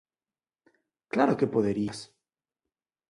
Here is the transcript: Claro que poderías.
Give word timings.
Claro 1.13 1.37
que 1.39 1.51
poderías. 1.55 1.99